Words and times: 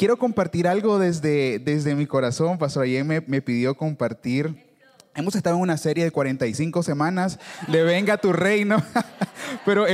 quiero 0.00 0.16
compartir 0.16 0.66
algo 0.66 0.98
desde, 0.98 1.58
desde 1.58 1.94
mi 1.94 2.06
corazón. 2.06 2.56
Pastor 2.56 2.84
ayer 2.84 3.04
me, 3.04 3.20
me 3.20 3.42
pidió 3.42 3.74
compartir 3.74 4.69
Hemos 5.16 5.34
estado 5.34 5.56
en 5.56 5.62
una 5.62 5.76
serie 5.76 6.04
de 6.04 6.12
45 6.12 6.84
semanas 6.84 7.40
de 7.66 7.82
Venga 7.82 8.16
tu 8.16 8.32
Reino, 8.32 8.80
pero 9.66 9.84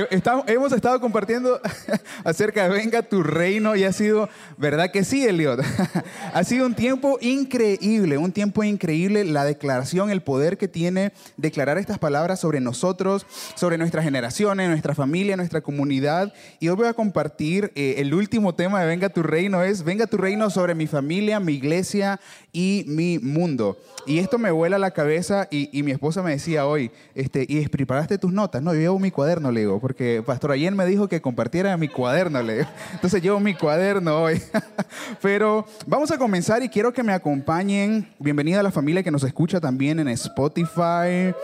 hemos 0.47 0.73
estado 0.73 1.01
compartiendo 1.01 1.59
acerca 2.25 2.65
de 2.65 2.69
Venga 2.69 3.01
tu 3.01 3.23
Reino 3.23 3.75
y 3.77 3.85
ha 3.85 3.95
sido, 3.95 4.29
¿verdad 4.59 4.91
que 4.91 5.05
sí, 5.05 5.25
Eliot? 5.25 5.61
Ha 6.35 6.45
sido 6.45 6.67
un 6.67 6.75
tiempo 6.75 7.17
increíble, 7.23 8.19
un 8.19 8.31
tiempo 8.31 8.63
increíble 8.63 9.25
la 9.25 9.47
declaración, 9.47 10.11
el 10.11 10.21
poder 10.21 10.59
que 10.59 10.69
tiene 10.69 11.13
declarar 11.39 11.79
estas 11.79 11.99
palabras 11.99 12.41
sobre 12.41 12.61
nosotros, 12.61 13.27
sobre 13.55 13.79
nuestras 13.79 14.05
generaciones, 14.05 14.69
nuestra 14.69 14.95
familia, 14.95 15.35
nuestra 15.37 15.63
comunidad. 15.63 16.35
Y 16.61 16.69
hoy 16.69 16.77
voy 16.77 16.89
a 16.89 16.93
compartir 16.93 17.73
eh, 17.75 17.95
el 17.99 18.13
último 18.13 18.55
tema 18.55 18.83
de 18.83 18.87
Venga 18.87 19.09
tu 19.09 19.23
Reino, 19.23 19.63
es 19.63 19.83
Venga 19.83 20.07
tu 20.07 20.19
Reino 20.19 20.51
sobre 20.51 20.75
mi 20.75 20.87
familia, 20.87 21.41
mi 21.41 21.55
iglesia 21.55 22.21
y 22.53 22.85
mi 22.87 23.19
mundo. 23.19 23.79
Y 24.05 24.19
esto 24.19 24.39
me 24.39 24.51
vuela 24.51 24.79
la 24.79 24.91
cabeza 24.91 25.16
y, 25.51 25.83
mi 25.83 25.93
esposa 25.93 26.23
me 26.23 26.33
decía 26.33 26.67
hoy, 26.67 26.91
este, 27.15 27.47
¿y 27.49 27.67
preparaste 27.69 28.19
tus 28.19 28.33
notas? 28.33 28.63
No, 28.63 28.75
yo 28.75 28.81
llevo 28.81 28.99
mi 28.99 29.11
cuaderno, 29.11 29.51
le 29.51 29.61
digo, 29.61 29.81
porque 29.81 30.23
Pastor 30.25 30.53
ayer 30.53 30.75
me 30.75 30.85
dijo 30.85 31.09
que 31.09 31.21
compartiera 31.21 31.77
mi 31.77 31.89
cuaderno, 31.89 32.43
le 32.43 32.59
digo. 32.59 32.69
Entonces 32.93 33.23
llevo 33.23 33.41
mi 33.41 33.55
cuaderno 33.55 34.23
hoy. 34.23 34.43
Pero 35.23 35.67
vamos 35.87 36.11
a 36.11 36.19
comenzar 36.19 36.63
y 36.63 36.69
quiero 36.69 36.93
que 36.93 37.03
me 37.03 37.13
acompañen. 37.13 38.13
Bienvenida 38.19 38.61
a 38.61 38.63
la 38.63 38.71
familia 38.71 39.03
que 39.03 39.11
nos 39.11 39.25
escucha 39.25 39.61
también 39.61 39.99
en 40.01 40.09
Spotify. 40.09 41.35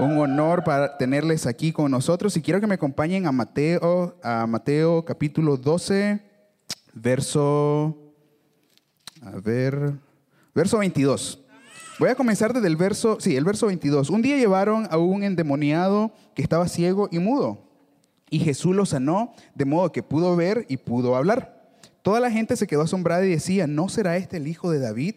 Un 0.00 0.18
honor 0.18 0.64
para 0.64 0.96
tenerles 0.98 1.46
aquí 1.46 1.72
con 1.72 1.90
nosotros 1.90 2.36
y 2.36 2.42
quiero 2.42 2.60
que 2.60 2.66
me 2.66 2.74
acompañen 2.74 3.26
a 3.26 3.32
Mateo, 3.32 4.18
a 4.22 4.46
Mateo 4.46 5.04
capítulo 5.04 5.56
12, 5.56 6.20
verso, 6.94 7.96
a 9.22 9.38
ver, 9.40 9.92
verso 10.54 10.78
22. 10.78 11.43
Voy 11.98 12.08
a 12.08 12.16
comenzar 12.16 12.52
desde 12.52 12.66
el 12.66 12.76
verso, 12.76 13.18
sí, 13.20 13.36
el 13.36 13.44
verso 13.44 13.66
22. 13.66 14.10
Un 14.10 14.20
día 14.20 14.36
llevaron 14.36 14.88
a 14.90 14.98
un 14.98 15.22
endemoniado 15.22 16.12
que 16.34 16.42
estaba 16.42 16.66
ciego 16.66 17.08
y 17.12 17.20
mudo, 17.20 17.58
y 18.30 18.40
Jesús 18.40 18.74
lo 18.74 18.84
sanó 18.84 19.32
de 19.54 19.64
modo 19.64 19.92
que 19.92 20.02
pudo 20.02 20.34
ver 20.34 20.66
y 20.68 20.76
pudo 20.76 21.14
hablar. 21.14 21.54
Toda 22.02 22.18
la 22.18 22.32
gente 22.32 22.56
se 22.56 22.66
quedó 22.66 22.82
asombrada 22.82 23.24
y 23.24 23.30
decía, 23.30 23.68
¿no 23.68 23.88
será 23.88 24.16
este 24.16 24.38
el 24.38 24.48
hijo 24.48 24.72
de 24.72 24.80
David? 24.80 25.14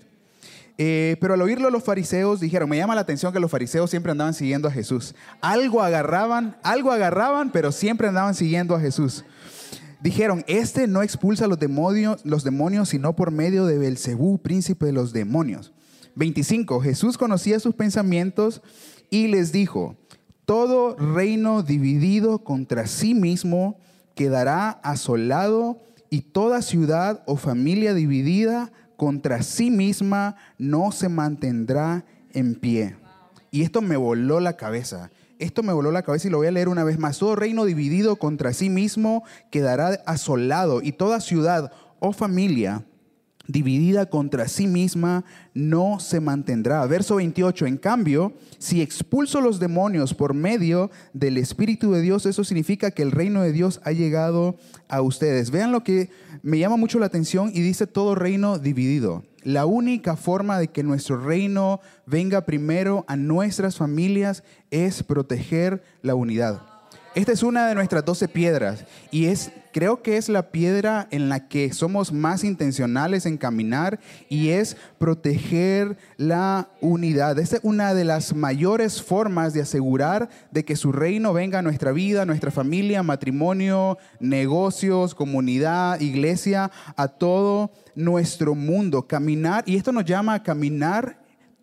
Eh, 0.78 1.18
pero 1.20 1.34
al 1.34 1.42
oírlo 1.42 1.72
los 1.72 1.84
fariseos 1.84 2.40
dijeron, 2.40 2.70
me 2.70 2.78
llama 2.78 2.94
la 2.94 3.02
atención 3.02 3.34
que 3.34 3.40
los 3.40 3.50
fariseos 3.50 3.90
siempre 3.90 4.12
andaban 4.12 4.36
siguiendo 4.36 4.68
a 4.68 4.72
Jesús. 4.72 5.16
Algo 5.42 5.82
agarraban, 5.82 6.58
algo 6.62 6.92
agarraban, 6.92 7.52
pero 7.52 7.72
siempre 7.72 8.08
andaban 8.08 8.36
siguiendo 8.36 8.76
a 8.76 8.80
Jesús. 8.80 9.26
Dijeron, 10.00 10.46
este 10.48 10.86
no 10.86 11.02
expulsa 11.02 11.48
los 11.48 11.58
demonios, 11.58 12.24
los 12.24 12.44
demonios 12.44 12.90
sino 12.90 13.16
por 13.16 13.32
medio 13.32 13.66
de 13.66 13.80
Belcebú, 13.80 14.38
príncipe 14.38 14.86
de 14.86 14.92
los 14.92 15.12
demonios. 15.12 15.74
25. 16.18 16.82
Jesús 16.82 17.18
conocía 17.18 17.60
sus 17.60 17.76
pensamientos 17.76 18.62
y 19.10 19.28
les 19.28 19.52
dijo, 19.52 19.96
todo 20.46 20.96
reino 20.96 21.62
dividido 21.62 22.44
contra 22.44 22.88
sí 22.88 23.14
mismo 23.14 23.78
quedará 24.16 24.70
asolado 24.70 25.80
y 26.10 26.22
toda 26.22 26.62
ciudad 26.62 27.24
o 27.28 27.38
familia 27.38 27.94
dividida 27.94 28.72
contra 28.96 29.44
sí 29.44 29.70
misma 29.70 30.36
no 30.58 30.92
se 30.92 31.08
mantendrá 31.08 32.04
en 32.34 32.56
pie. 32.56 32.96
Y 33.52 33.62
esto 33.62 33.82
me 33.82 33.96
voló 33.96 34.40
la 34.40 34.58
cabeza. 34.58 35.12
Esto 35.38 35.62
me 35.62 35.74
voló 35.74 35.92
la 35.92 36.02
cabeza 36.02 36.28
y 36.28 36.32
lo 36.32 36.38
voy 36.38 36.48
a 36.48 36.52
leer 36.52 36.68
una 36.68 36.84
vez 36.84 36.98
más. 36.98 37.20
Todo 37.20 37.36
reino 37.36 37.64
dividido 37.64 38.16
contra 38.16 38.54
sí 38.54 38.70
mismo 38.72 39.24
quedará 39.52 40.02
asolado 40.08 40.82
y 40.82 40.94
toda 40.94 41.22
ciudad 41.22 41.72
o 42.00 42.12
familia 42.12 42.86
dividida 43.48 44.08
contra 44.08 44.48
sí 44.48 44.68
misma 44.68 45.26
no 45.54 46.00
se 46.00 46.20
mantendrá. 46.20 46.86
Verso 46.86 47.16
28, 47.16 47.66
en 47.66 47.78
cambio, 47.78 48.34
si 48.58 48.82
expulso 48.82 49.42
los 49.42 49.60
demonios 49.60 50.14
por 50.14 50.34
medio 50.34 50.92
del 51.14 51.38
Espíritu 51.38 51.92
de 51.92 52.02
Dios, 52.02 52.26
eso 52.26 52.44
significa 52.44 52.92
que 52.92 53.02
el 53.02 53.12
reino 53.12 53.42
de 53.42 53.54
Dios 53.54 53.80
ha 53.84 53.92
llegado 53.92 54.58
a 54.88 55.02
ustedes. 55.02 55.52
Vean 55.52 55.72
lo 55.72 55.84
que 55.84 56.10
me 56.44 56.60
llama 56.60 56.78
mucho 56.78 57.00
la 57.00 57.08
atención 57.08 57.52
y 57.54 57.62
dice 57.62 57.88
todo 57.88 58.16
reino 58.16 58.60
dividido. 58.60 59.24
La 59.44 59.66
única 59.66 60.18
forma 60.18 60.60
de 60.60 60.68
que 60.68 60.84
nuestro 60.84 61.18
reino 61.18 61.80
venga 62.06 62.46
primero 62.46 63.06
a 63.08 63.16
nuestras 63.16 63.78
familias 63.78 64.44
es 64.72 65.04
proteger 65.04 65.84
la 66.02 66.16
unidad. 66.16 66.77
Esta 67.18 67.32
es 67.32 67.42
una 67.42 67.68
de 67.68 67.74
nuestras 67.74 68.06
doce 68.06 68.28
piedras 68.28 68.86
y 69.10 69.26
es, 69.26 69.52
creo 69.74 70.04
que 70.04 70.18
es 70.18 70.30
la 70.30 70.52
piedra 70.52 71.08
en 71.10 71.30
la 71.30 71.48
que 71.48 71.74
somos 71.74 72.14
más 72.14 72.44
intencionales 72.44 73.26
en 73.26 73.40
caminar 73.40 74.00
y 74.30 74.50
es 74.50 74.78
proteger 75.00 75.98
la 76.18 76.70
unidad. 76.80 77.40
Esta 77.40 77.56
es 77.56 77.64
una 77.64 77.96
de 77.96 78.04
las 78.04 78.36
mayores 78.36 79.02
formas 79.02 79.54
de 79.54 79.64
asegurar 79.64 80.30
de 80.52 80.64
que 80.64 80.76
su 80.76 80.92
reino 80.92 81.34
venga 81.34 81.58
a 81.58 81.64
nuestra 81.64 81.92
vida, 81.92 82.24
nuestra 82.24 82.52
familia, 82.52 83.02
matrimonio, 83.02 83.98
negocios, 84.20 85.16
comunidad, 85.16 86.00
iglesia, 86.00 86.70
a 86.96 87.08
todo 87.08 87.72
nuestro 87.96 88.54
mundo. 88.54 89.08
Caminar, 89.08 89.64
y 89.66 89.76
esto 89.76 89.92
nos 89.92 90.06
llama 90.06 90.36
a 90.36 90.44
caminar 90.44 91.18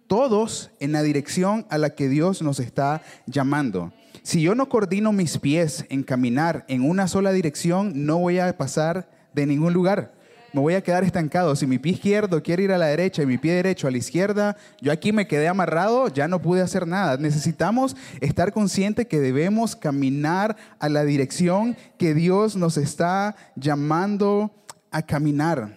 todos 0.08 0.72
en 0.80 0.90
la 0.90 1.04
dirección 1.04 1.64
a 1.70 1.78
la 1.78 1.90
que 1.90 2.08
Dios 2.08 2.42
nos 2.42 2.58
está 2.58 3.02
llamando. 3.28 3.92
Si 4.24 4.40
yo 4.40 4.54
no 4.54 4.70
coordino 4.70 5.12
mis 5.12 5.36
pies 5.36 5.84
en 5.90 6.02
caminar 6.02 6.64
en 6.68 6.88
una 6.88 7.08
sola 7.08 7.30
dirección, 7.30 8.06
no 8.06 8.18
voy 8.20 8.38
a 8.38 8.56
pasar 8.56 9.06
de 9.34 9.44
ningún 9.44 9.74
lugar. 9.74 10.14
Me 10.54 10.62
voy 10.62 10.72
a 10.72 10.82
quedar 10.82 11.04
estancado. 11.04 11.54
Si 11.54 11.66
mi 11.66 11.78
pie 11.78 11.92
izquierdo 11.92 12.42
quiere 12.42 12.62
ir 12.62 12.72
a 12.72 12.78
la 12.78 12.86
derecha 12.86 13.22
y 13.22 13.26
mi 13.26 13.36
pie 13.36 13.52
derecho 13.52 13.86
a 13.86 13.90
la 13.90 13.98
izquierda, 13.98 14.56
yo 14.80 14.92
aquí 14.92 15.12
me 15.12 15.26
quedé 15.26 15.46
amarrado, 15.46 16.08
ya 16.08 16.26
no 16.26 16.40
pude 16.40 16.62
hacer 16.62 16.86
nada. 16.86 17.18
Necesitamos 17.18 17.96
estar 18.22 18.54
conscientes 18.54 19.06
que 19.08 19.20
debemos 19.20 19.76
caminar 19.76 20.56
a 20.78 20.88
la 20.88 21.04
dirección 21.04 21.76
que 21.98 22.14
Dios 22.14 22.56
nos 22.56 22.78
está 22.78 23.36
llamando 23.56 24.54
a 24.90 25.02
caminar. 25.02 25.76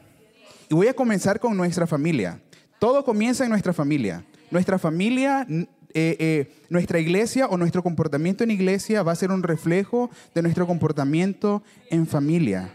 Y 0.69 0.73
voy 0.73 0.87
a 0.87 0.93
comenzar 0.93 1.41
con 1.41 1.57
nuestra 1.57 1.85
familia. 1.85 2.39
Todo 2.79 3.03
comienza 3.03 3.43
en 3.43 3.49
nuestra 3.49 3.73
familia. 3.73 4.23
Nuestra 4.51 4.79
familia 4.79 5.45
eh, 5.93 6.17
eh, 6.19 6.51
nuestra 6.69 6.99
iglesia 6.99 7.47
o 7.47 7.57
nuestro 7.57 7.81
comportamiento 7.81 8.43
en 8.43 8.51
iglesia 8.51 9.03
va 9.03 9.13
a 9.13 9.15
ser 9.15 9.31
un 9.31 9.43
reflejo 9.43 10.09
de 10.35 10.41
nuestro 10.41 10.67
comportamiento 10.67 11.63
en 11.89 12.05
familia. 12.05 12.73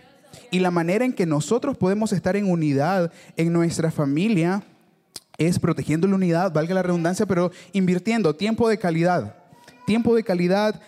Y 0.51 0.61
la 0.61 0.71
manera 0.71 1.05
en 1.05 1.13
que 1.13 1.27
nosotros 1.27 1.77
podemos 1.77 2.13
estar 2.13 2.37
en 2.37 2.51
unidad 2.51 3.13
en 3.37 3.53
nuestra 3.53 3.91
familia 3.91 4.63
es 5.39 5.59
protegiendo 5.59 6.07
la 6.07 6.15
unidad, 6.15 6.53
valga 6.53 6.75
la 6.75 6.83
redundancia, 6.83 7.27
pero 7.27 7.51
invirtiendo 7.73 8.35
tiempo 8.35 8.69
de 8.69 8.79
calidad. 8.79 9.37
Tiempo 9.87 10.15
de 10.15 10.23
calidad 10.23 10.81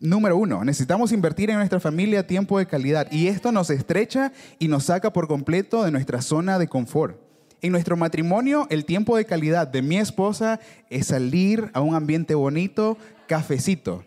número 0.00 0.36
uno. 0.36 0.64
Necesitamos 0.64 1.12
invertir 1.12 1.50
en 1.50 1.56
nuestra 1.56 1.80
familia 1.80 2.26
tiempo 2.26 2.58
de 2.58 2.66
calidad. 2.66 3.10
Y 3.10 3.28
esto 3.28 3.52
nos 3.52 3.70
estrecha 3.70 4.32
y 4.58 4.68
nos 4.68 4.84
saca 4.84 5.12
por 5.12 5.28
completo 5.28 5.84
de 5.84 5.90
nuestra 5.90 6.22
zona 6.22 6.58
de 6.58 6.68
confort. 6.68 7.27
En 7.60 7.72
nuestro 7.72 7.96
matrimonio, 7.96 8.66
el 8.70 8.84
tiempo 8.84 9.16
de 9.16 9.24
calidad 9.24 9.66
de 9.66 9.82
mi 9.82 9.98
esposa 9.98 10.60
es 10.90 11.08
salir 11.08 11.70
a 11.72 11.80
un 11.80 11.96
ambiente 11.96 12.36
bonito, 12.36 12.96
cafecito. 13.26 14.04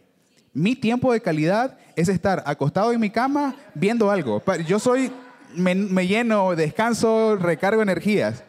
Mi 0.54 0.76
tiempo 0.76 1.12
de 1.12 1.22
calidad 1.22 1.78
es 1.98 2.08
estar 2.08 2.44
acostado 2.46 2.94
en 2.94 3.00
mi 3.02 3.10
cama 3.10 3.56
viendo 3.74 4.10
algo. 4.10 4.42
Yo 4.68 4.80
soy, 4.80 5.12
me, 5.54 5.76
me 5.76 6.08
lleno, 6.08 6.56
descanso, 6.56 7.36
recargo 7.36 7.82
energías. 7.82 8.44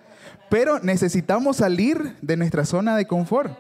Pero 0.48 0.78
necesitamos 0.78 1.56
salir 1.56 2.16
de 2.22 2.36
nuestra 2.36 2.64
zona 2.64 2.96
de 2.96 3.06
confort 3.06 3.58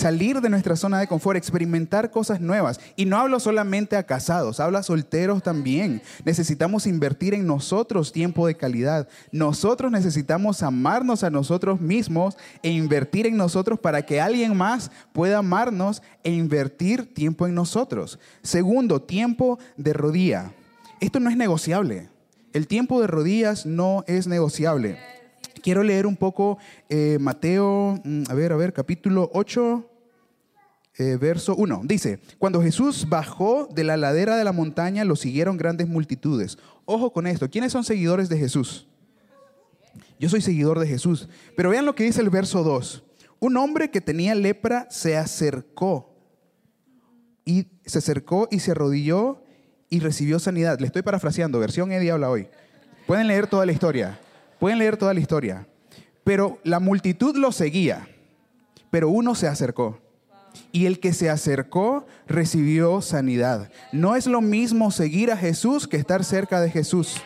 salir 0.00 0.40
de 0.40 0.48
nuestra 0.48 0.76
zona 0.76 0.98
de 0.98 1.06
confort, 1.06 1.36
experimentar 1.36 2.10
cosas 2.10 2.40
nuevas. 2.40 2.80
Y 2.96 3.04
no 3.04 3.18
hablo 3.18 3.38
solamente 3.38 3.96
a 3.96 4.04
casados, 4.04 4.58
hablo 4.58 4.78
a 4.78 4.82
solteros 4.82 5.42
también. 5.42 6.00
Necesitamos 6.24 6.86
invertir 6.86 7.34
en 7.34 7.46
nosotros 7.46 8.10
tiempo 8.10 8.46
de 8.46 8.56
calidad. 8.56 9.08
Nosotros 9.30 9.92
necesitamos 9.92 10.62
amarnos 10.62 11.22
a 11.22 11.28
nosotros 11.28 11.82
mismos 11.82 12.38
e 12.62 12.70
invertir 12.70 13.26
en 13.26 13.36
nosotros 13.36 13.78
para 13.78 14.00
que 14.02 14.22
alguien 14.22 14.56
más 14.56 14.90
pueda 15.12 15.38
amarnos 15.38 16.02
e 16.24 16.32
invertir 16.32 17.12
tiempo 17.12 17.46
en 17.46 17.54
nosotros. 17.54 18.18
Segundo, 18.42 19.02
tiempo 19.02 19.58
de 19.76 19.92
rodilla. 19.92 20.52
Esto 21.00 21.20
no 21.20 21.28
es 21.28 21.36
negociable. 21.36 22.08
El 22.54 22.66
tiempo 22.66 23.02
de 23.02 23.06
rodillas 23.06 23.66
no 23.66 24.02
es 24.06 24.26
negociable. 24.26 24.96
Quiero 25.62 25.82
leer 25.82 26.06
un 26.06 26.16
poco 26.16 26.56
eh, 26.88 27.18
Mateo, 27.20 28.00
mm, 28.02 28.22
a 28.30 28.34
ver, 28.34 28.52
a 28.52 28.56
ver, 28.56 28.72
capítulo 28.72 29.30
8, 29.34 29.89
eh, 30.98 31.16
verso 31.16 31.54
1. 31.56 31.82
Dice, 31.84 32.20
cuando 32.38 32.62
Jesús 32.62 33.08
bajó 33.08 33.68
de 33.72 33.84
la 33.84 33.96
ladera 33.96 34.36
de 34.36 34.44
la 34.44 34.52
montaña, 34.52 35.04
lo 35.04 35.16
siguieron 35.16 35.56
grandes 35.56 35.88
multitudes. 35.88 36.58
Ojo 36.84 37.12
con 37.12 37.26
esto, 37.26 37.48
¿quiénes 37.48 37.72
son 37.72 37.84
seguidores 37.84 38.28
de 38.28 38.38
Jesús? 38.38 38.88
Yo 40.18 40.28
soy 40.28 40.40
seguidor 40.40 40.78
de 40.78 40.86
Jesús. 40.86 41.28
Pero 41.56 41.70
vean 41.70 41.86
lo 41.86 41.94
que 41.94 42.04
dice 42.04 42.20
el 42.20 42.30
verso 42.30 42.62
2. 42.62 43.04
Un 43.38 43.56
hombre 43.56 43.90
que 43.90 44.00
tenía 44.00 44.34
lepra 44.34 44.86
se 44.90 45.16
acercó 45.16 46.14
y 47.44 47.68
se 47.86 47.98
acercó 47.98 48.46
y 48.50 48.60
se 48.60 48.72
arrodilló 48.72 49.42
y 49.88 50.00
recibió 50.00 50.38
sanidad. 50.38 50.78
Le 50.78 50.86
estoy 50.86 51.02
parafraseando, 51.02 51.58
versión 51.58 51.90
Eddie 51.90 52.10
habla 52.10 52.30
hoy. 52.30 52.48
Pueden 53.06 53.26
leer 53.26 53.46
toda 53.46 53.64
la 53.64 53.72
historia. 53.72 54.20
Pueden 54.58 54.78
leer 54.78 54.96
toda 54.96 55.14
la 55.14 55.20
historia. 55.20 55.66
Pero 56.22 56.58
la 56.64 56.80
multitud 56.80 57.34
lo 57.36 57.50
seguía, 57.50 58.06
pero 58.90 59.08
uno 59.08 59.34
se 59.34 59.48
acercó. 59.48 59.98
Y 60.72 60.86
el 60.86 61.00
que 61.00 61.12
se 61.12 61.30
acercó 61.30 62.06
recibió 62.26 63.00
sanidad. 63.00 63.70
No 63.92 64.16
es 64.16 64.26
lo 64.26 64.40
mismo 64.40 64.90
seguir 64.90 65.30
a 65.30 65.36
Jesús 65.36 65.88
que 65.88 65.96
estar 65.96 66.24
cerca 66.24 66.60
de 66.60 66.70
Jesús. 66.70 67.20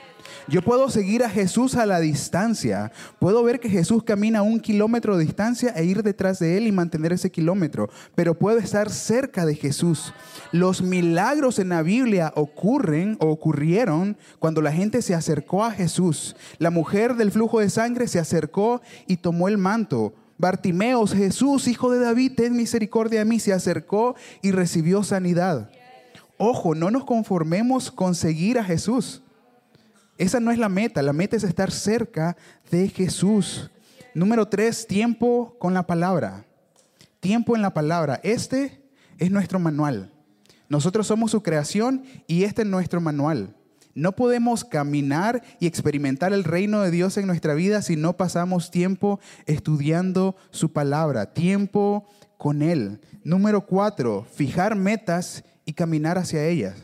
Yo 0.47 0.61
puedo 0.61 0.91
seguir 0.91 1.25
a 1.25 1.31
Jesús 1.31 1.75
a 1.75 1.87
la 1.87 2.01
distancia. 2.01 2.93
Puedo 3.19 3.43
ver 3.43 3.61
que 3.61 3.71
Jesús 3.71 4.03
camina 4.03 4.43
un 4.43 4.61
kilómetro 4.61 5.17
de 5.17 5.25
distancia 5.25 5.71
e 5.71 5.85
ir 5.85 6.03
detrás 6.03 6.39
de 6.39 6.59
él 6.59 6.67
y 6.67 6.73
mantener 6.73 7.15
ese 7.15 7.31
kilómetro. 7.31 7.89
Pero 8.15 8.35
puedo 8.35 8.59
estar 8.59 8.91
cerca 8.91 9.47
de 9.47 9.55
Jesús. 9.55 10.13
Los 10.53 10.83
milagros 10.83 11.59
en 11.59 11.71
la 11.71 11.83
Biblia 11.83 12.33
ocurren 12.37 13.17
o 13.21 13.29
ocurrieron 13.29 14.19
cuando 14.39 14.61
la 14.61 14.73
gente 14.73 15.01
se 15.01 15.15
acercó 15.15 15.65
a 15.65 15.71
Jesús. 15.71 16.37
La 16.59 16.71
mujer 16.71 17.15
del 17.15 17.33
flujo 17.33 17.61
de 17.61 17.71
sangre 17.71 18.07
se 18.07 18.19
acercó 18.19 18.83
y 19.07 19.17
tomó 19.17 19.49
el 19.49 19.57
manto. 19.57 20.13
Bartimeos, 20.39 21.15
Jesús, 21.15 21.69
hijo 21.69 21.91
de 21.91 22.01
David, 22.01 22.33
ten 22.37 22.57
misericordia 22.57 23.21
de 23.21 23.25
mí, 23.25 23.39
se 23.39 23.53
acercó 23.53 24.17
y 24.43 24.51
recibió 24.51 25.03
sanidad. 25.03 25.71
Ojo, 26.39 26.75
no 26.75 26.91
nos 26.91 27.05
conformemos 27.05 27.91
con 27.91 28.15
seguir 28.15 28.59
a 28.59 28.65
Jesús. 28.65 29.23
Esa 30.19 30.41
no 30.41 30.51
es 30.51 30.59
la 30.59 30.69
meta, 30.69 31.03
la 31.03 31.13
meta 31.13 31.37
es 31.37 31.45
estar 31.45 31.71
cerca 31.71 32.37
de 32.71 32.89
Jesús. 32.89 33.71
Número 34.15 34.47
tres, 34.47 34.87
tiempo 34.87 35.57
con 35.59 35.75
la 35.75 35.87
palabra. 35.87 36.45
Tiempo 37.21 37.57
en 37.57 37.63
la 37.63 37.73
palabra. 37.75 38.21
Este 38.23 38.83
es 39.19 39.31
nuestro 39.31 39.59
manual. 39.59 40.13
Nosotros 40.69 41.07
somos 41.07 41.31
su 41.31 41.43
creación 41.43 42.05
y 42.27 42.45
este 42.45 42.63
es 42.63 42.69
nuestro 42.69 43.01
manual. 43.01 43.55
No 43.95 44.13
podemos 44.13 44.65
caminar 44.65 45.43
y 45.61 45.67
experimentar 45.67 46.33
el 46.33 46.45
reino 46.45 46.83
de 46.83 46.91
Dios 46.91 47.17
en 47.17 47.27
nuestra 47.27 47.55
vida 47.55 47.81
si 47.83 47.97
no 47.97 48.17
pasamos 48.17 48.71
tiempo 48.71 49.21
estudiando 49.47 50.37
su 50.51 50.73
palabra, 50.73 51.33
tiempo 51.33 52.09
con 52.37 52.63
Él. 52.63 53.01
Número 53.23 53.67
cuatro, 53.67 54.27
fijar 54.35 54.75
metas 54.75 55.45
y 55.65 55.73
caminar 55.73 56.19
hacia 56.19 56.45
ellas. 56.47 56.75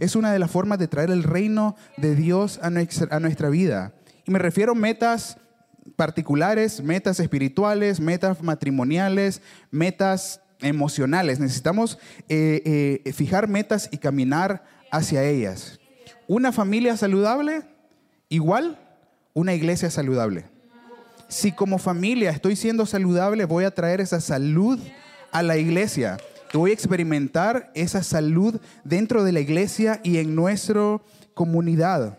Es, 0.00 0.16
una 0.16 0.32
de 0.32 0.38
las 0.38 0.50
formas 0.50 0.78
de 0.78 0.88
traer 0.88 1.10
el 1.10 1.22
reino 1.22 1.76
de 1.96 2.16
Dios 2.16 2.58
a 2.62 2.70
nuestra, 2.70 3.14
a 3.14 3.20
nuestra 3.20 3.48
vida. 3.48 3.92
Y 4.24 4.30
me 4.30 4.38
refiero 4.38 4.72
a 4.72 4.74
metas 4.74 5.38
particulares, 5.94 6.82
metas 6.82 7.20
espirituales, 7.20 8.00
metas 8.00 8.42
matrimoniales, 8.42 9.40
metas 9.70 10.40
emocionales. 10.60 11.38
Necesitamos 11.38 11.98
eh, 12.28 13.02
eh, 13.04 13.12
fijar 13.12 13.48
metas 13.48 13.88
y 13.92 13.98
caminar 13.98 14.64
hacia 14.90 15.24
ellas. 15.24 15.78
Una 16.28 16.52
familia 16.52 16.96
saludable, 16.96 17.62
igual 18.28 18.78
una 19.34 19.54
iglesia 19.54 19.90
saludable. 19.90 20.44
Si 21.28 21.52
como 21.52 21.78
familia 21.78 22.30
estoy 22.30 22.56
siendo 22.56 22.86
saludable, 22.86 23.44
voy 23.44 23.64
a 23.64 23.74
traer 23.74 24.00
esa 24.00 24.20
salud 24.20 24.78
a 25.32 25.42
la 25.42 25.56
iglesia 25.56 26.18
voy 26.56 26.70
a 26.70 26.74
experimentar 26.74 27.70
esa 27.74 28.02
salud 28.02 28.60
dentro 28.84 29.24
de 29.24 29.32
la 29.32 29.40
iglesia 29.40 30.00
y 30.02 30.18
en 30.18 30.34
nuestra 30.34 31.00
comunidad. 31.34 32.18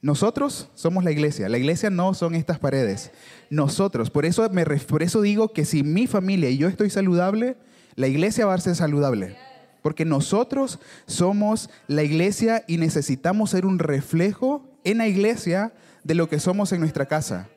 Nosotros 0.00 0.68
somos 0.74 1.04
la 1.04 1.12
iglesia. 1.12 1.48
La 1.48 1.58
iglesia 1.58 1.88
no 1.88 2.12
son 2.14 2.34
estas 2.34 2.58
paredes. 2.58 3.12
Nosotros. 3.50 4.10
Por 4.10 4.26
eso, 4.26 4.48
me, 4.50 4.64
por 4.64 5.02
eso 5.02 5.22
digo 5.22 5.52
que 5.52 5.64
si 5.64 5.84
mi 5.84 6.08
familia 6.08 6.50
y 6.50 6.58
yo 6.58 6.66
estoy 6.66 6.90
saludable, 6.90 7.56
la 7.94 8.08
iglesia 8.08 8.46
va 8.46 8.54
a 8.54 8.58
ser 8.58 8.74
saludable. 8.74 9.36
Porque 9.82 10.04
nosotros 10.04 10.78
somos 11.06 11.68
la 11.88 12.02
iglesia 12.02 12.64
y 12.66 12.78
necesitamos 12.78 13.50
ser 13.50 13.66
un 13.66 13.78
reflejo 13.78 14.64
en 14.84 14.98
la 14.98 15.08
iglesia 15.08 15.72
de 16.04 16.14
lo 16.14 16.28
que 16.28 16.38
somos 16.38 16.72
en 16.72 16.80
nuestra 16.80 17.06
casa. 17.06 17.48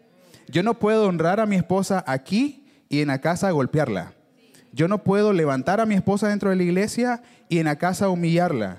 Yo 0.48 0.64
no 0.64 0.80
puedo 0.80 1.08
honrar 1.08 1.40
a 1.40 1.46
mi 1.46 1.56
esposa 1.56 2.04
aquí 2.08 2.66
y 2.90 3.02
en 3.02 3.08
la 3.08 3.22
casa 3.22 3.52
golpearla. 3.52 4.14
Yo 4.72 4.88
no 4.88 5.04
puedo 5.04 5.34
levantar 5.34 5.80
a 5.80 5.86
mi 5.86 5.96
esposa 5.96 6.28
dentro 6.28 6.50
de 6.50 6.56
la 6.58 6.64
iglesia 6.64 7.22
y 7.48 7.60
en 7.60 7.66
la 7.66 7.78
casa 7.78 8.10
humillarla. 8.10 8.78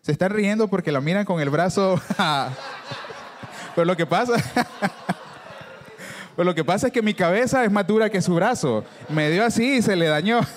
Se 0.00 0.12
están 0.12 0.30
riendo 0.30 0.68
porque 0.68 0.92
la 0.92 1.00
miran 1.00 1.24
con 1.24 1.40
el 1.40 1.50
brazo. 1.50 2.00
Pero 3.74 3.84
lo 3.84 3.96
que 3.96 4.06
pasa. 4.06 4.34
Pero 6.36 6.44
lo 6.44 6.54
que 6.54 6.64
pasa 6.64 6.86
es 6.86 6.92
que 6.92 7.02
mi 7.02 7.14
cabeza 7.14 7.64
es 7.64 7.70
más 7.70 7.86
dura 7.86 8.10
que 8.10 8.22
su 8.22 8.34
brazo. 8.34 8.84
Me 9.08 9.30
dio 9.30 9.44
así 9.44 9.76
y 9.76 9.82
se 9.82 9.96
le 9.96 10.06
dañó. 10.06 10.40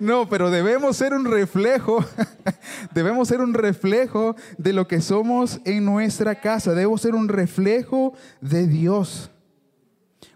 No, 0.00 0.28
pero 0.28 0.50
debemos 0.50 0.96
ser 0.96 1.14
un 1.14 1.24
reflejo, 1.24 2.04
debemos 2.94 3.28
ser 3.28 3.40
un 3.40 3.54
reflejo 3.54 4.36
de 4.58 4.72
lo 4.72 4.88
que 4.88 5.00
somos 5.00 5.60
en 5.64 5.84
nuestra 5.84 6.40
casa, 6.40 6.72
debemos 6.72 7.00
ser 7.00 7.14
un 7.14 7.28
reflejo 7.28 8.14
de 8.40 8.66
Dios. 8.66 9.30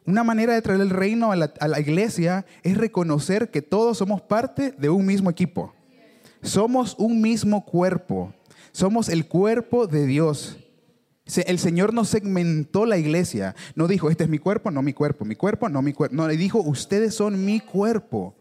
Una 0.05 0.23
manera 0.23 0.55
de 0.55 0.63
traer 0.63 0.81
el 0.81 0.91
reino 0.91 1.33
a 1.33 1.37
la, 1.37 1.81
iglesia 1.81 2.47
es 2.63 2.77
reconocer 2.77 3.51
que 3.51 3.61
todos 3.61 3.99
somos 3.99 4.23
parte 4.23 4.73
de 4.79 4.89
un 4.89 5.05
mismo 5.05 5.31
equipo. 5.31 5.75
Somos 6.43 6.95
un 6.97 7.21
mismo 7.21 7.65
cuerpo. 7.65 8.33
Somos 8.71 9.09
el 9.09 9.27
cuerpo 9.27 9.89
de 9.89 10.07
Dios. 10.07 10.59
El 11.45 11.59
Señor 11.59 11.93
no 11.93 12.05
segmentó 12.05 12.87
la 12.87 12.99
iglesia. 12.99 13.57
No 13.75 13.89
dijo, 13.89 14.09
este 14.09 14.23
es 14.23 14.31
mi 14.31 14.39
cuerpo, 14.39 14.71
no 14.71 14.81
mi 14.81 14.93
cuerpo, 14.93 15.25
mi 15.25 15.35
cuerpo, 15.35 15.69
no 15.69 15.83
mi 15.83 15.93
cuerpo. 15.93 16.15
No, 16.15 16.29
le 16.29 16.37
dijo, 16.37 16.61
ustedes 16.61 17.15
son 17.15 17.45
mi 17.45 17.59
cuerpo. 17.59 18.37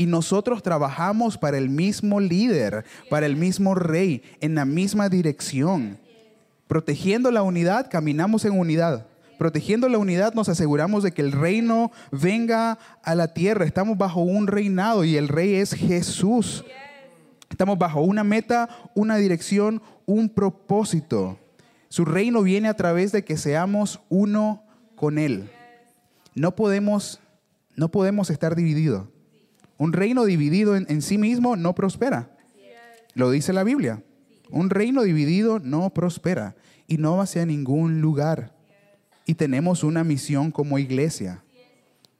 Y 0.00 0.06
nosotros 0.06 0.62
trabajamos 0.62 1.36
para 1.36 1.58
el 1.58 1.68
mismo 1.68 2.20
líder, 2.20 2.86
para 3.10 3.26
el 3.26 3.36
mismo 3.36 3.74
rey, 3.74 4.22
en 4.40 4.54
la 4.54 4.64
misma 4.64 5.10
dirección. 5.10 5.98
Protegiendo 6.66 7.30
la 7.30 7.42
unidad, 7.42 7.90
caminamos 7.90 8.46
en 8.46 8.58
unidad. 8.58 9.08
Protegiendo 9.38 9.90
la 9.90 9.98
unidad 9.98 10.32
nos 10.32 10.48
aseguramos 10.48 11.02
de 11.02 11.12
que 11.12 11.20
el 11.20 11.32
reino 11.32 11.92
venga 12.12 12.78
a 13.02 13.14
la 13.14 13.34
tierra. 13.34 13.66
Estamos 13.66 13.98
bajo 13.98 14.22
un 14.22 14.46
reinado 14.46 15.04
y 15.04 15.18
el 15.18 15.28
rey 15.28 15.56
es 15.56 15.74
Jesús. 15.74 16.64
Estamos 17.50 17.76
bajo 17.76 18.00
una 18.00 18.24
meta, 18.24 18.70
una 18.94 19.18
dirección, 19.18 19.82
un 20.06 20.30
propósito. 20.30 21.38
Su 21.90 22.06
reino 22.06 22.40
viene 22.40 22.68
a 22.68 22.74
través 22.74 23.12
de 23.12 23.22
que 23.22 23.36
seamos 23.36 24.00
uno 24.08 24.64
con 24.96 25.18
Él. 25.18 25.50
No 26.34 26.56
podemos, 26.56 27.20
no 27.76 27.90
podemos 27.90 28.30
estar 28.30 28.56
divididos. 28.56 29.04
Un 29.80 29.94
reino 29.94 30.26
dividido 30.26 30.76
en, 30.76 31.00
sí 31.00 31.16
mismo 31.16 31.56
no 31.56 31.74
prospera. 31.74 32.36
Lo 33.14 33.30
dice 33.30 33.54
la 33.54 33.64
Biblia. 33.64 34.02
Un 34.50 34.68
reino 34.68 35.04
dividido 35.04 35.58
no 35.58 35.88
prospera 35.88 36.54
y 36.86 36.98
no 36.98 37.16
va 37.16 37.22
hacia 37.22 37.46
ningún 37.46 38.02
lugar 38.02 38.52
y 39.24 39.36
tenemos 39.36 39.82
una 39.82 40.04
misión 40.04 40.50
como 40.50 40.78
iglesia. 40.78 41.42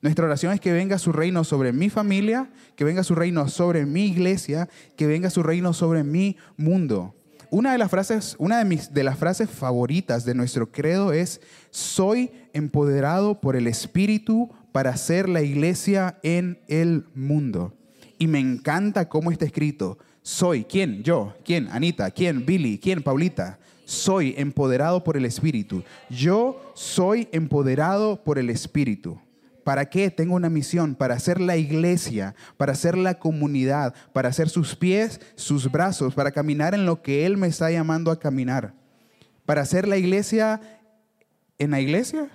Nuestra 0.01 0.25
oración 0.25 0.55
es 0.55 0.61
que 0.61 0.73
venga 0.73 0.97
su 0.97 1.13
reino 1.13 1.45
sobre 1.45 1.75
mi 1.75 1.91
familia, 1.91 2.49
que 2.77 2.85
venga 2.85 3.05
su 3.05 3.15
reino 3.15 3.47
sobre 3.49 3.85
mi 3.85 4.07
iglesia, 4.07 4.71
que 4.97 5.07
venga 5.07 5.29
su 5.29 5.43
reino 5.43 5.75
sobre 5.75 6.03
mi 6.03 6.39
mundo. 6.57 7.15
Una 7.51 7.73
de 7.73 7.79
las 7.79 7.91
frases, 7.91 8.37
una 8.39 8.57
de, 8.57 8.65
mis, 8.65 8.95
de 8.95 9.05
las 9.05 9.19
frases 9.19 9.51
favoritas 9.51 10.25
de 10.25 10.35
nuestro 10.35 10.73
credo 10.73 11.13
es, 11.13 11.43
soy 11.69 12.31
empoderado 12.55 13.39
por 13.39 13.55
el 13.55 13.67
Espíritu 13.67 14.49
para 14.73 14.97
ser 14.97 15.29
la 15.29 15.43
iglesia 15.43 16.19
en 16.23 16.61
el 16.69 17.07
mundo. 17.15 17.75
Y 18.19 18.27
me 18.27 18.39
encanta 18.39 19.09
cómo 19.09 19.31
está 19.31 19.45
escrito. 19.45 19.99
Soy, 20.23 20.65
¿quién? 20.65 21.03
Yo, 21.03 21.35
¿quién? 21.45 21.69
Anita, 21.69 22.11
¿quién? 22.11 22.45
Billy, 22.45 22.79
¿quién? 22.79 23.03
Paulita 23.03 23.59
soy 23.91 24.35
empoderado 24.39 25.03
por 25.03 25.17
el 25.17 25.25
Espíritu. 25.25 25.83
Yo 26.09 26.73
soy 26.75 27.29
empoderado 27.33 28.23
por 28.23 28.39
el 28.39 28.49
Espíritu. 28.49 29.21
¿Para 29.65 29.91
qué? 29.91 30.11
Tengo 30.13 30.37
una 30.37 30.49
misión, 30.49 30.95
para 30.95 31.15
hacer 31.15 31.41
la 31.41 31.57
iglesia, 31.57 32.37
para 32.57 32.73
hacer 32.73 32.97
la 32.97 33.19
comunidad, 33.19 33.93
para 34.13 34.29
hacer 34.29 34.49
sus 34.49 34.77
pies, 34.77 35.21
sus 35.35 35.71
brazos, 35.71 36.15
para 36.15 36.31
caminar 36.31 36.73
en 36.73 36.87
lo 36.87 37.03
que 37.03 37.27
Él 37.27 37.37
me 37.37 37.49
está 37.49 37.69
llamando 37.71 38.13
a 38.13 38.21
caminar. 38.21 38.75
¿Para 39.45 39.63
hacer 39.63 39.89
la 39.89 39.97
iglesia 39.97 40.61
en 41.59 41.73
la 41.73 41.81
iglesia 41.81 42.31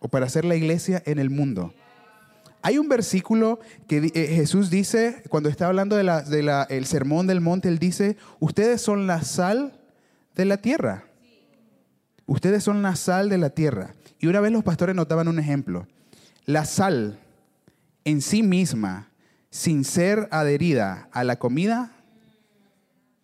o 0.00 0.08
para 0.08 0.26
hacer 0.26 0.44
la 0.44 0.56
iglesia 0.56 1.02
en 1.06 1.20
el 1.20 1.30
mundo? 1.30 1.72
Hay 2.62 2.76
un 2.78 2.88
versículo 2.88 3.60
que 3.88 4.10
eh, 4.14 4.26
Jesús 4.34 4.68
dice, 4.68 5.22
cuando 5.30 5.48
está 5.48 5.66
hablando 5.66 5.96
del 5.96 6.06
de 6.06 6.84
sermón 6.84 7.26
del 7.26 7.40
monte, 7.40 7.68
Él 7.68 7.78
dice, 7.78 8.16
ustedes 8.38 8.82
son 8.82 9.06
la 9.06 9.22
sal 9.22 9.80
de 10.34 10.44
la 10.44 10.58
tierra. 10.58 11.04
Ustedes 12.26 12.62
son 12.62 12.82
la 12.82 12.96
sal 12.96 13.28
de 13.28 13.38
la 13.38 13.50
tierra. 13.50 13.94
Y 14.18 14.26
una 14.26 14.40
vez 14.40 14.52
los 14.52 14.62
pastores 14.62 14.94
notaban 14.94 15.28
un 15.28 15.38
ejemplo. 15.38 15.86
La 16.44 16.64
sal 16.64 17.18
en 18.04 18.20
sí 18.20 18.42
misma, 18.42 19.10
sin 19.50 19.84
ser 19.84 20.28
adherida 20.30 21.08
a 21.12 21.24
la 21.24 21.38
comida, 21.38 21.92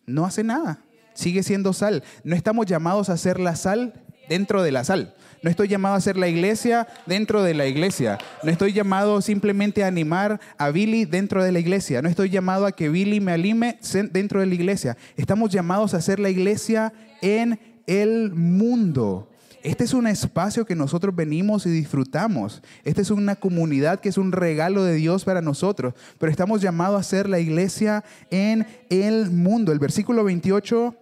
no 0.07 0.25
hace 0.25 0.43
nada. 0.43 0.79
Sigue 1.13 1.43
siendo 1.43 1.73
sal. 1.73 2.03
No 2.23 2.35
estamos 2.35 2.65
llamados 2.65 3.09
a 3.09 3.17
ser 3.17 3.39
la 3.39 3.55
sal 3.55 3.93
dentro 4.29 4.63
de 4.63 4.71
la 4.71 4.83
sal. 4.83 5.13
No 5.43 5.49
estoy 5.49 5.67
llamado 5.67 5.95
a 5.95 6.01
ser 6.01 6.17
la 6.17 6.27
iglesia 6.27 6.87
dentro 7.05 7.43
de 7.43 7.53
la 7.53 7.67
iglesia. 7.67 8.17
No 8.43 8.51
estoy 8.51 8.73
llamado 8.73 9.21
simplemente 9.21 9.83
a 9.83 9.87
animar 9.87 10.39
a 10.57 10.71
Billy 10.71 11.05
dentro 11.05 11.43
de 11.43 11.51
la 11.51 11.59
iglesia. 11.59 12.01
No 12.01 12.09
estoy 12.09 12.29
llamado 12.29 12.65
a 12.65 12.71
que 12.71 12.89
Billy 12.89 13.19
me 13.19 13.33
alime 13.33 13.79
dentro 14.11 14.39
de 14.39 14.47
la 14.47 14.55
iglesia. 14.55 14.97
Estamos 15.15 15.51
llamados 15.51 15.93
a 15.93 16.01
ser 16.01 16.19
la 16.19 16.29
iglesia 16.29 16.91
en 17.21 17.59
el 17.85 18.33
mundo. 18.33 19.29
Este 19.63 19.83
es 19.83 19.93
un 19.93 20.07
espacio 20.07 20.65
que 20.65 20.75
nosotros 20.75 21.15
venimos 21.15 21.65
y 21.65 21.69
disfrutamos. 21.69 22.61
Esta 22.83 23.01
es 23.01 23.11
una 23.11 23.35
comunidad 23.35 23.99
que 23.99 24.09
es 24.09 24.17
un 24.17 24.31
regalo 24.31 24.83
de 24.83 24.95
Dios 24.95 25.23
para 25.23 25.41
nosotros. 25.41 25.93
Pero 26.17 26.31
estamos 26.31 26.61
llamados 26.61 26.99
a 26.99 27.03
ser 27.03 27.29
la 27.29 27.39
iglesia 27.39 28.03
en 28.31 28.65
el 28.89 29.29
mundo. 29.29 29.71
El 29.71 29.79
versículo 29.79 30.23
28 30.23 30.95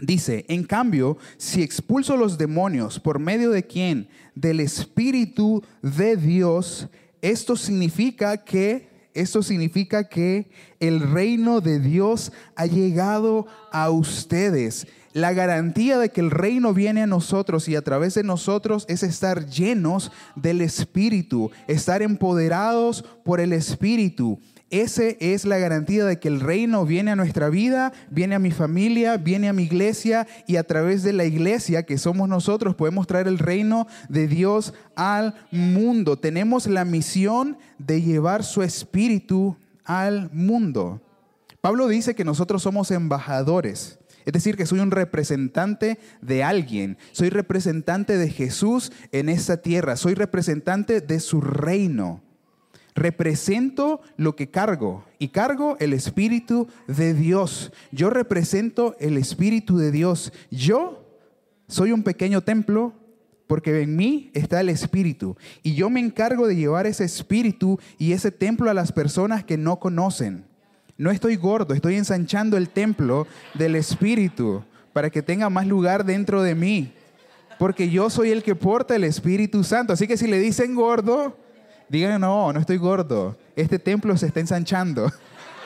Dice, 0.00 0.46
en 0.48 0.64
cambio, 0.64 1.18
si 1.36 1.62
expulso 1.62 2.16
los 2.16 2.38
demonios 2.38 2.98
por 2.98 3.18
medio 3.18 3.50
de 3.50 3.66
quién? 3.66 4.08
Del 4.34 4.60
Espíritu 4.60 5.62
de 5.82 6.16
Dios, 6.16 6.88
esto 7.20 7.54
significa 7.54 8.38
que, 8.38 8.88
esto 9.12 9.42
significa 9.42 10.08
que 10.08 10.50
el 10.78 11.00
reino 11.00 11.60
de 11.60 11.80
Dios 11.80 12.32
ha 12.56 12.64
llegado 12.64 13.46
a 13.72 13.90
ustedes. 13.90 14.86
La 15.12 15.32
garantía 15.32 15.98
de 15.98 16.10
que 16.10 16.20
el 16.20 16.30
reino 16.30 16.72
viene 16.72 17.02
a 17.02 17.06
nosotros 17.06 17.68
y 17.68 17.74
a 17.76 17.82
través 17.82 18.14
de 18.14 18.22
nosotros 18.22 18.86
es 18.88 19.02
estar 19.02 19.46
llenos 19.46 20.12
del 20.36 20.60
Espíritu, 20.60 21.50
estar 21.66 22.00
empoderados 22.00 23.04
por 23.24 23.40
el 23.40 23.52
Espíritu. 23.52 24.38
Esa 24.70 25.02
es 25.18 25.44
la 25.44 25.58
garantía 25.58 26.04
de 26.04 26.20
que 26.20 26.28
el 26.28 26.38
reino 26.38 26.86
viene 26.86 27.10
a 27.10 27.16
nuestra 27.16 27.48
vida, 27.48 27.92
viene 28.08 28.36
a 28.36 28.38
mi 28.38 28.52
familia, 28.52 29.16
viene 29.16 29.48
a 29.48 29.52
mi 29.52 29.64
iglesia 29.64 30.28
y 30.46 30.56
a 30.56 30.64
través 30.64 31.02
de 31.02 31.12
la 31.12 31.24
iglesia 31.24 31.84
que 31.84 31.98
somos 31.98 32.28
nosotros 32.28 32.76
podemos 32.76 33.08
traer 33.08 33.26
el 33.26 33.38
reino 33.38 33.88
de 34.08 34.28
Dios 34.28 34.72
al 34.94 35.34
mundo. 35.50 36.18
Tenemos 36.18 36.68
la 36.68 36.84
misión 36.84 37.58
de 37.78 38.00
llevar 38.00 38.44
su 38.44 38.62
espíritu 38.62 39.56
al 39.84 40.30
mundo. 40.32 41.02
Pablo 41.60 41.88
dice 41.88 42.14
que 42.14 42.24
nosotros 42.24 42.62
somos 42.62 42.92
embajadores. 42.92 43.98
Es 44.24 44.32
decir, 44.32 44.56
que 44.56 44.66
soy 44.66 44.78
un 44.78 44.92
representante 44.92 45.98
de 46.22 46.44
alguien. 46.44 46.96
Soy 47.10 47.30
representante 47.30 48.16
de 48.16 48.30
Jesús 48.30 48.92
en 49.10 49.28
esta 49.28 49.56
tierra. 49.56 49.96
Soy 49.96 50.14
representante 50.14 51.00
de 51.00 51.18
su 51.18 51.40
reino. 51.40 52.22
Represento 53.00 54.02
lo 54.18 54.36
que 54.36 54.50
cargo 54.50 55.06
y 55.18 55.28
cargo 55.28 55.78
el 55.80 55.94
Espíritu 55.94 56.68
de 56.86 57.14
Dios. 57.14 57.72
Yo 57.92 58.10
represento 58.10 58.94
el 59.00 59.16
Espíritu 59.16 59.78
de 59.78 59.90
Dios. 59.90 60.34
Yo 60.50 61.02
soy 61.66 61.92
un 61.92 62.02
pequeño 62.02 62.42
templo 62.42 62.92
porque 63.46 63.80
en 63.80 63.96
mí 63.96 64.30
está 64.34 64.60
el 64.60 64.68
Espíritu. 64.68 65.34
Y 65.62 65.76
yo 65.76 65.88
me 65.88 65.98
encargo 65.98 66.46
de 66.46 66.56
llevar 66.56 66.86
ese 66.86 67.04
Espíritu 67.04 67.80
y 67.96 68.12
ese 68.12 68.30
templo 68.30 68.68
a 68.70 68.74
las 68.74 68.92
personas 68.92 69.44
que 69.44 69.56
no 69.56 69.80
conocen. 69.80 70.44
No 70.98 71.10
estoy 71.10 71.36
gordo, 71.36 71.72
estoy 71.72 71.94
ensanchando 71.94 72.58
el 72.58 72.68
templo 72.68 73.26
del 73.54 73.76
Espíritu 73.76 74.62
para 74.92 75.08
que 75.08 75.22
tenga 75.22 75.48
más 75.48 75.66
lugar 75.66 76.04
dentro 76.04 76.42
de 76.42 76.54
mí. 76.54 76.92
Porque 77.58 77.88
yo 77.88 78.10
soy 78.10 78.30
el 78.30 78.42
que 78.42 78.54
porta 78.54 78.94
el 78.94 79.04
Espíritu 79.04 79.64
Santo. 79.64 79.94
Así 79.94 80.06
que 80.06 80.18
si 80.18 80.26
le 80.26 80.38
dicen 80.38 80.74
gordo, 80.74 81.34
Digan, 81.90 82.20
no, 82.20 82.52
no 82.52 82.60
estoy 82.60 82.76
gordo. 82.76 83.36
Este 83.56 83.80
templo 83.80 84.16
se 84.16 84.28
está 84.28 84.38
ensanchando. 84.38 85.12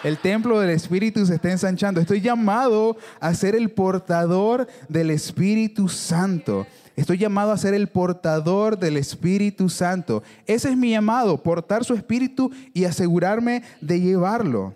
El 0.03 0.17
templo 0.17 0.59
del 0.59 0.71
Espíritu 0.71 1.25
se 1.27 1.35
está 1.35 1.51
ensanchando. 1.51 2.01
Estoy 2.01 2.23
llamado 2.23 2.97
a 3.21 3.35
ser 3.35 3.55
el 3.55 3.71
portador 3.71 4.67
del 4.89 5.11
Espíritu 5.11 5.87
Santo. 5.91 6.67
Estoy 6.97 7.19
llamado 7.19 7.53
a 7.53 7.59
ser 7.59 7.75
el 7.75 7.89
portador 7.89 8.79
del 8.79 8.97
Espíritu 8.97 9.69
Santo. 9.69 10.23
Ese 10.47 10.71
es 10.71 10.77
mi 10.79 10.93
llamado, 10.93 11.43
portar 11.43 11.85
su 11.85 11.93
Espíritu 11.93 12.51
y 12.73 12.85
asegurarme 12.85 13.63
de 13.83 14.01
llevarlo. 14.01 14.75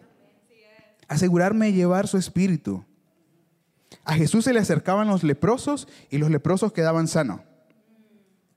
Asegurarme 1.09 1.67
de 1.67 1.73
llevar 1.73 2.09
su 2.09 2.19
Espíritu. 2.19 2.85
A 4.05 4.13
Jesús 4.15 4.45
se 4.45 4.53
le 4.53 4.61
acercaban 4.61 5.09
los 5.09 5.25
leprosos 5.25 5.89
y 6.11 6.19
los 6.19 6.31
leprosos 6.31 6.75
quedaban 6.75 7.09
sanos. 7.09 7.41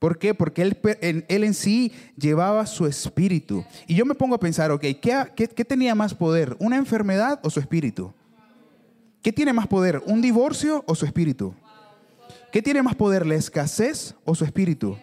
¿Por 0.02 0.18
qué? 0.18 0.34
Porque 0.34 0.62
él 0.62 0.76
en, 1.00 1.24
él 1.28 1.44
en 1.44 1.54
sí 1.54 1.92
llevaba 2.16 2.66
su 2.66 2.86
espíritu. 2.86 3.64
Y 3.86 3.94
yo 3.94 4.04
me 4.04 4.16
pongo 4.16 4.34
a 4.34 4.40
pensar, 4.40 4.72
ok, 4.72 4.80
¿qué, 5.00 5.28
qué, 5.36 5.64
tenía 5.64 5.94
más 5.94 6.12
poder? 6.12 6.56
¿Una 6.58 6.76
enfermedad 6.76 7.38
o 7.44 7.50
su 7.50 7.60
espíritu? 7.60 8.12
¿Qué 9.22 9.32
tiene 9.32 9.52
más 9.52 9.68
poder? 9.68 10.02
¿Un 10.04 10.20
divorcio 10.20 10.82
o 10.88 10.96
su 10.96 11.06
espíritu? 11.06 11.54
¿Qué 12.50 12.60
tiene 12.60 12.82
más 12.82 12.96
poder? 12.96 13.24
¿La 13.24 13.36
escasez 13.36 14.16
o 14.24 14.34
su 14.34 14.44
espíritu? 14.44 14.98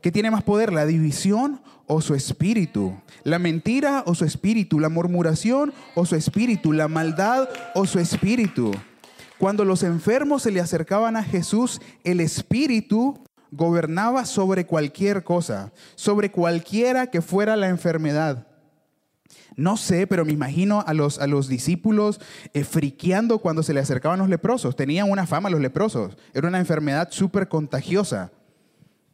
¿Qué 0.00 0.12
tiene 0.12 0.30
más 0.30 0.44
poder? 0.44 0.72
¿La 0.72 0.86
división 0.86 1.60
o 1.88 2.00
su 2.00 2.14
espíritu? 2.14 2.94
¿La 3.24 3.40
mentira 3.40 4.04
o 4.06 4.14
su 4.14 4.24
espíritu? 4.24 4.78
¿La 4.78 4.90
murmuración 4.90 5.72
o 5.96 6.06
su 6.06 6.14
espíritu? 6.14 6.72
¿La 6.72 6.86
maldad 6.86 7.48
o 7.74 7.84
su 7.84 7.98
espíritu? 7.98 8.70
Cuando 9.40 9.64
los 9.64 9.82
enfermos 9.82 10.42
se 10.42 10.50
le 10.50 10.60
acercaban 10.60 11.16
a 11.16 11.24
Jesús, 11.24 11.80
el 12.04 12.20
espíritu 12.20 13.18
gobernaba 13.52 14.24
sobre 14.24 14.66
cualquier 14.66 15.24
cosa, 15.24 15.72
sobre 15.94 16.30
cualquiera 16.30 17.08
que 17.08 17.20
fuera 17.20 17.56
la 17.56 17.68
enfermedad. 17.68 18.46
No 19.56 19.76
sé, 19.76 20.06
pero 20.06 20.24
me 20.24 20.32
imagino 20.32 20.82
a 20.86 20.94
los, 20.94 21.18
a 21.18 21.26
los 21.26 21.48
discípulos 21.48 22.20
eh, 22.54 22.64
friqueando 22.64 23.38
cuando 23.38 23.62
se 23.62 23.74
le 23.74 23.80
acercaban 23.80 24.18
los 24.18 24.28
leprosos. 24.28 24.76
Tenían 24.76 25.10
una 25.10 25.26
fama 25.26 25.50
los 25.50 25.60
leprosos. 25.60 26.16
Era 26.32 26.48
una 26.48 26.58
enfermedad 26.58 27.08
súper 27.10 27.48
contagiosa. 27.48 28.32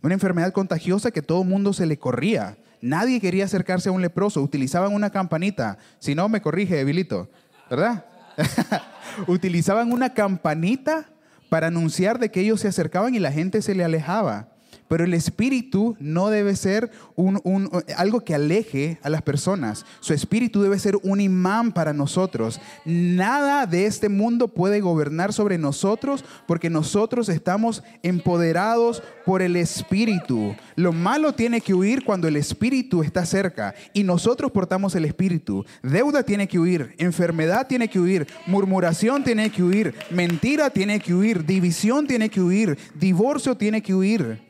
Una 0.03 0.15
enfermedad 0.15 0.53
contagiosa 0.53 1.11
que 1.11 1.23
todo 1.23 1.43
mundo 1.43 1.73
se 1.73 1.87
le 1.87 1.99
corría. 1.99 2.59
Nadie 2.81 3.21
quería 3.21 3.47
acercarse 3.47 3.89
a 3.89 3.93
un 3.93 4.03
leproso. 4.03 4.43
Utilizaban 4.43 4.95
una 4.95 5.11
campanita. 5.11 5.79
Si 5.99 6.15
no, 6.15 6.29
me 6.29 6.43
corrige, 6.43 6.77
debilito. 6.77 7.31
¿Verdad? 7.69 8.05
Utilizaban 9.27 9.91
una 9.91 10.13
campanita 10.13 11.09
para 11.49 11.69
anunciar 11.69 12.19
de 12.19 12.31
que 12.31 12.41
ellos 12.41 12.61
se 12.61 12.69
acercaban 12.69 13.15
y 13.15 13.19
la 13.19 13.33
gente 13.33 13.63
se 13.63 13.75
le 13.75 13.85
alejaba. 13.85 14.56
Pero 14.89 15.05
el 15.05 15.15
espíritu 15.15 15.97
no 15.99 16.29
debe 16.29 16.55
ser 16.55 16.91
un, 17.17 17.71
algo 17.97 18.21
que 18.21 18.35
aleje 18.35 18.99
a 19.03 19.11
las 19.11 19.23
personas. 19.23 19.85
Su 20.01 20.15
espíritu 20.15 20.63
debe 20.63 20.79
ser 20.79 20.97
un 21.03 21.21
imán 21.21 21.73
para 21.73 21.93
nosotros. 21.93 22.61
Nada 22.85 23.67
de 23.67 23.87
este 23.87 24.09
mundo 24.09 24.49
puede 24.49 24.81
gobernar 24.81 25.33
sobre 25.33 25.59
nosotros 25.59 26.25
porque 26.47 26.71
nosotros 26.71 27.29
estamos 27.29 27.83
empoderados 28.03 29.03
por 29.25 29.43
el 29.43 29.57
espíritu. 29.57 30.55
Lo 30.77 30.93
malo 30.93 31.35
tiene 31.35 31.61
que 31.61 31.75
huir 31.75 32.05
cuando 32.05 32.29
el 32.29 32.37
espíritu 32.37 33.03
está 33.03 33.27
cerca 33.27 33.75
y 33.93 34.05
nosotros 34.05 34.53
portamos 34.53 34.95
el 34.95 35.05
espíritu. 35.05 35.65
Deuda 35.83 36.23
tiene 36.23 36.47
que 36.47 36.59
huir, 36.59 36.95
enfermedad 36.99 37.67
tiene 37.67 37.89
que 37.89 37.99
huir, 37.99 38.27
murmuración 38.47 39.25
tiene 39.25 39.51
que 39.51 39.63
huir, 39.63 39.95
mentira 40.11 40.71
tiene 40.71 41.01
que 41.01 41.15
huir, 41.15 41.45
división 41.45 42.07
tiene 42.07 42.29
que 42.29 42.41
huir, 42.41 42.79
divorcio 42.95 43.57
tiene 43.57 43.83
que 43.83 43.95
huir 43.95 44.46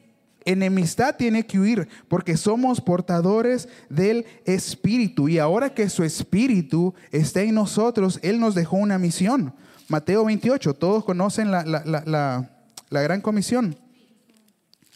enemistad 0.46 1.16
tiene 1.16 1.44
que 1.44 1.58
huir 1.58 1.88
porque 2.08 2.36
somos 2.38 2.80
portadores 2.80 3.68
del 3.90 4.24
Espíritu. 4.46 5.28
Y 5.28 5.38
ahora 5.38 5.74
que 5.74 5.90
su 5.90 6.02
Espíritu 6.02 6.94
está 7.10 7.42
en 7.42 7.54
nosotros, 7.54 8.18
Él 8.22 8.40
nos 8.40 8.54
dejó 8.54 8.76
una 8.76 8.98
misión. 8.98 9.52
Mateo 9.88 10.24
28, 10.24 10.74
todos 10.74 11.04
conocen 11.04 11.50
la, 11.50 11.62
la 11.64 13.02
gran 13.02 13.20
comisión. 13.20 13.76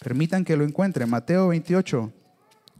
Permitan 0.03 0.45
que 0.45 0.57
lo 0.57 0.65
encuentren. 0.65 1.11
Mateo 1.11 1.49
28, 1.49 2.13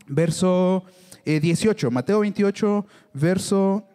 verso 0.07 0.85
18. 1.25 1.87
Eh, 1.87 1.91
Mateo 1.91 2.21
28, 2.21 2.87
verso 3.13 3.87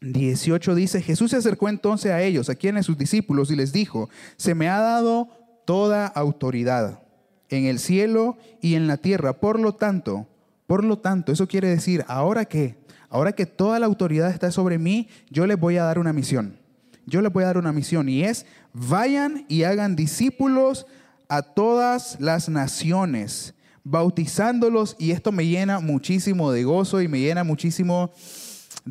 18 0.00 0.74
dice, 0.74 1.02
Jesús 1.02 1.30
se 1.30 1.36
acercó 1.36 1.68
entonces 1.68 2.12
a 2.12 2.22
ellos, 2.22 2.48
a 2.48 2.54
quienes 2.54 2.86
sus 2.86 2.98
discípulos, 2.98 3.50
y 3.50 3.56
les 3.56 3.72
dijo, 3.72 4.08
se 4.36 4.54
me 4.54 4.68
ha 4.68 4.80
dado 4.80 5.28
toda 5.64 6.06
autoridad 6.06 7.02
en 7.50 7.66
el 7.66 7.78
cielo 7.78 8.36
y 8.60 8.74
en 8.74 8.86
la 8.86 8.96
tierra. 8.96 9.40
Por 9.40 9.58
lo 9.58 9.74
tanto, 9.74 10.26
por 10.66 10.84
lo 10.84 10.98
tanto, 10.98 11.32
eso 11.32 11.48
quiere 11.48 11.68
decir, 11.68 12.04
ahora 12.08 12.44
que, 12.44 12.76
ahora 13.08 13.32
que 13.32 13.46
toda 13.46 13.78
la 13.78 13.86
autoridad 13.86 14.30
está 14.30 14.50
sobre 14.50 14.78
mí, 14.78 15.08
yo 15.30 15.46
les 15.46 15.58
voy 15.58 15.78
a 15.78 15.84
dar 15.84 15.98
una 15.98 16.12
misión. 16.12 16.58
Yo 17.06 17.22
les 17.22 17.32
voy 17.32 17.44
a 17.44 17.46
dar 17.46 17.58
una 17.58 17.72
misión 17.72 18.08
y 18.08 18.22
es, 18.22 18.44
vayan 18.74 19.46
y 19.48 19.62
hagan 19.62 19.96
discípulos 19.96 20.86
a 21.28 21.40
todas 21.42 22.18
las 22.20 22.50
naciones, 22.50 23.54
bautizándolos, 23.82 24.94
y 24.98 25.12
esto 25.12 25.32
me 25.32 25.46
llena 25.46 25.80
muchísimo 25.80 26.52
de 26.52 26.64
gozo 26.64 27.00
y 27.00 27.08
me 27.08 27.20
llena 27.20 27.44
muchísimo 27.44 28.12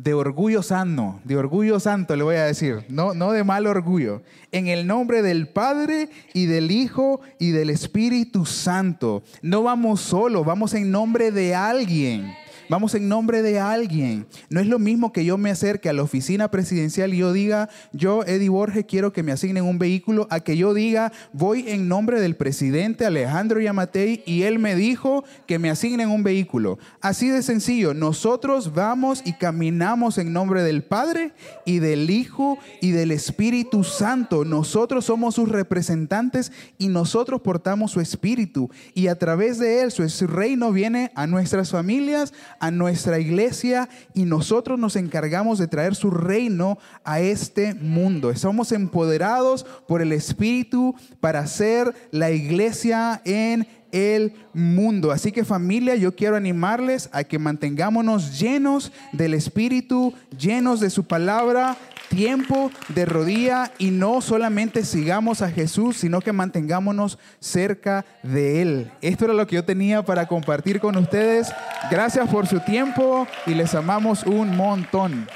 de 0.02 0.14
orgullo 0.14 0.62
sano, 0.62 1.20
de 1.24 1.36
orgullo 1.36 1.80
santo 1.80 2.14
le 2.14 2.22
voy 2.22 2.36
a 2.36 2.44
decir, 2.44 2.84
no, 2.88 3.14
no 3.14 3.32
de 3.32 3.42
mal 3.42 3.66
orgullo, 3.66 4.22
en 4.52 4.68
el 4.68 4.86
nombre 4.86 5.22
del 5.22 5.48
Padre 5.48 6.08
y 6.34 6.46
del 6.46 6.70
Hijo 6.70 7.20
y 7.40 7.50
del 7.50 7.68
Espíritu 7.68 8.46
Santo. 8.46 9.24
No 9.42 9.64
vamos 9.64 10.00
solos, 10.00 10.46
vamos 10.46 10.74
en 10.74 10.92
nombre 10.92 11.32
de 11.32 11.56
alguien. 11.56 12.32
Vamos 12.68 12.94
en 12.94 13.08
nombre 13.08 13.42
de 13.42 13.58
alguien. 13.58 14.26
No 14.50 14.60
es 14.60 14.66
lo 14.66 14.78
mismo 14.78 15.12
que 15.12 15.24
yo 15.24 15.38
me 15.38 15.50
acerque 15.50 15.88
a 15.88 15.92
la 15.92 16.02
oficina 16.02 16.50
presidencial 16.50 17.14
y 17.14 17.18
yo 17.18 17.32
diga, 17.32 17.68
yo, 17.92 18.24
Eddie 18.24 18.48
Borges, 18.48 18.84
quiero 18.86 19.12
que 19.12 19.22
me 19.22 19.32
asignen 19.32 19.64
un 19.64 19.78
vehículo, 19.78 20.26
a 20.30 20.40
que 20.40 20.56
yo 20.56 20.74
diga, 20.74 21.12
voy 21.32 21.68
en 21.68 21.88
nombre 21.88 22.20
del 22.20 22.36
presidente 22.36 23.06
Alejandro 23.06 23.60
Yamatei 23.60 24.22
y 24.26 24.42
él 24.42 24.58
me 24.58 24.74
dijo 24.74 25.24
que 25.46 25.58
me 25.58 25.70
asignen 25.70 26.10
un 26.10 26.22
vehículo. 26.22 26.78
Así 27.00 27.28
de 27.28 27.42
sencillo, 27.42 27.94
nosotros 27.94 28.72
vamos 28.74 29.22
y 29.24 29.34
caminamos 29.34 30.18
en 30.18 30.32
nombre 30.32 30.62
del 30.62 30.82
Padre 30.82 31.32
y 31.64 31.78
del 31.78 32.10
Hijo 32.10 32.58
y 32.80 32.90
del 32.90 33.10
Espíritu 33.10 33.84
Santo. 33.84 34.44
Nosotros 34.44 35.06
somos 35.06 35.34
sus 35.34 35.48
representantes 35.48 36.52
y 36.78 36.88
nosotros 36.88 37.40
portamos 37.40 37.90
su 37.90 38.00
Espíritu. 38.00 38.70
Y 38.94 39.08
a 39.08 39.18
través 39.18 39.58
de 39.58 39.82
él, 39.82 39.90
su 39.90 40.26
reino 40.26 40.72
viene 40.72 41.10
a 41.14 41.26
nuestras 41.26 41.70
familias, 41.70 42.32
a 42.60 42.70
nuestra 42.70 43.18
iglesia 43.18 43.88
y 44.14 44.24
nosotros 44.24 44.78
nos 44.78 44.96
encargamos 44.96 45.58
de 45.58 45.68
traer 45.68 45.94
su 45.94 46.10
reino 46.10 46.78
a 47.04 47.20
este 47.20 47.74
mundo. 47.74 48.34
Somos 48.36 48.72
empoderados 48.72 49.64
por 49.86 50.02
el 50.02 50.12
Espíritu 50.12 50.94
para 51.20 51.46
ser 51.46 51.94
la 52.10 52.30
iglesia 52.30 53.20
en 53.24 53.66
el 53.92 54.34
mundo. 54.52 55.10
Así 55.12 55.32
que 55.32 55.44
familia, 55.44 55.96
yo 55.96 56.14
quiero 56.14 56.36
animarles 56.36 57.08
a 57.12 57.24
que 57.24 57.38
mantengámonos 57.38 58.38
llenos 58.38 58.92
del 59.12 59.34
Espíritu, 59.34 60.12
llenos 60.38 60.80
de 60.80 60.90
su 60.90 61.04
palabra, 61.04 61.76
tiempo 62.08 62.70
de 62.88 63.04
rodilla 63.04 63.72
y 63.78 63.90
no 63.90 64.20
solamente 64.20 64.84
sigamos 64.84 65.42
a 65.42 65.50
Jesús, 65.50 65.98
sino 65.98 66.20
que 66.20 66.32
mantengámonos 66.32 67.18
cerca 67.40 68.04
de 68.22 68.62
Él. 68.62 68.90
Esto 69.00 69.26
era 69.26 69.34
lo 69.34 69.46
que 69.46 69.56
yo 69.56 69.64
tenía 69.64 70.02
para 70.02 70.26
compartir 70.26 70.80
con 70.80 70.96
ustedes. 70.96 71.52
Gracias 71.90 72.28
por 72.28 72.46
su 72.46 72.60
tiempo 72.60 73.26
y 73.46 73.54
les 73.54 73.74
amamos 73.74 74.24
un 74.24 74.56
montón. 74.56 75.26